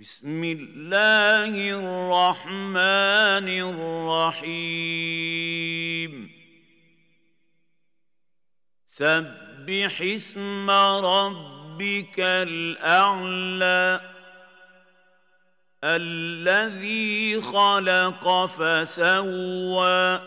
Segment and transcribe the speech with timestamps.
[0.00, 3.48] بسم الله الرحمن
[4.38, 6.30] الرحيم.
[8.88, 14.00] سبح اسم ربك الأعلى
[15.84, 20.20] الذي خلق فسوى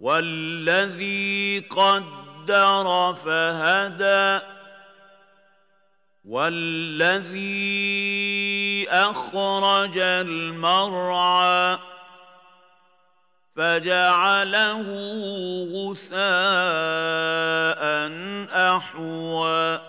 [0.00, 4.61] والذي قدر فهدى
[6.24, 8.12] والذي
[8.90, 11.78] أخرج المرعى
[13.56, 14.86] فجعله
[15.72, 16.22] غثاء
[18.76, 19.80] أحوى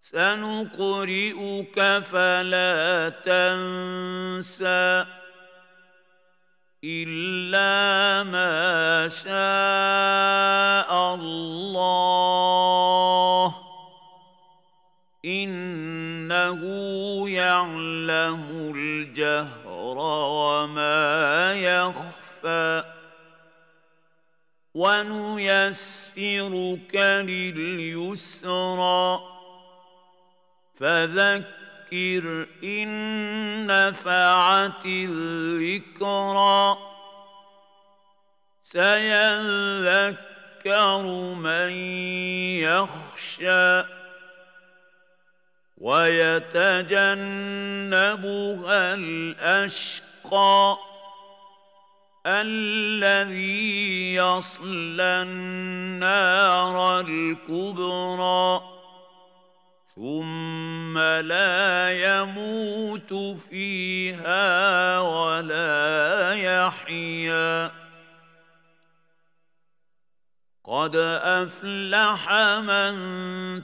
[0.00, 1.80] سنقرئك
[2.10, 5.04] فلا تنسى
[6.84, 12.53] إلا ما شاء الله
[15.24, 16.60] إنه
[17.30, 22.84] يعلم الجهر وما يخفى
[24.74, 26.14] ونيسرك
[27.26, 29.20] لليسرى
[30.80, 36.78] فذكر إن نفعت الذكرى
[38.62, 40.14] سيذكر
[41.34, 41.70] من
[42.60, 43.93] يخشى
[45.78, 46.94] ويتجنبها
[48.94, 50.76] الأشقى
[52.26, 58.62] الذي يصلى النار الكبرى
[59.96, 67.70] ثم لا يموت فيها ولا يحيا.
[70.64, 72.94] قد أفلح من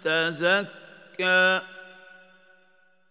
[0.00, 1.60] تزكى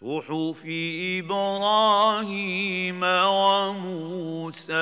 [0.00, 0.62] صحف
[1.24, 4.78] إبراهيم وموسى.